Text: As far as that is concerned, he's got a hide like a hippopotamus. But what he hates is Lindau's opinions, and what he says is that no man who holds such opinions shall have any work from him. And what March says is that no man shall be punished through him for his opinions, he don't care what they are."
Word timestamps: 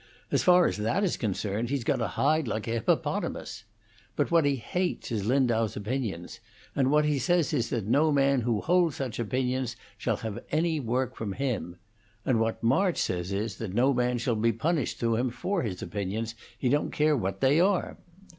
As 0.31 0.41
far 0.43 0.65
as 0.65 0.77
that 0.77 1.03
is 1.03 1.15
concerned, 1.15 1.69
he's 1.69 1.83
got 1.83 2.01
a 2.01 2.07
hide 2.07 2.47
like 2.47 2.67
a 2.67 2.71
hippopotamus. 2.71 3.65
But 4.15 4.31
what 4.31 4.45
he 4.45 4.55
hates 4.55 5.11
is 5.11 5.27
Lindau's 5.27 5.75
opinions, 5.77 6.39
and 6.75 6.89
what 6.89 7.05
he 7.05 7.19
says 7.19 7.53
is 7.53 7.69
that 7.69 7.85
no 7.85 8.11
man 8.11 8.41
who 8.41 8.61
holds 8.61 8.95
such 8.95 9.19
opinions 9.19 9.75
shall 9.99 10.17
have 10.17 10.43
any 10.49 10.79
work 10.79 11.15
from 11.15 11.33
him. 11.33 11.77
And 12.25 12.39
what 12.39 12.63
March 12.63 12.97
says 12.97 13.31
is 13.31 13.57
that 13.57 13.75
no 13.75 13.93
man 13.93 14.17
shall 14.17 14.33
be 14.35 14.51
punished 14.51 14.97
through 14.97 15.17
him 15.17 15.29
for 15.29 15.61
his 15.61 15.83
opinions, 15.83 16.33
he 16.57 16.67
don't 16.67 16.89
care 16.89 17.15
what 17.15 17.39
they 17.39 17.59
are." 17.59 17.99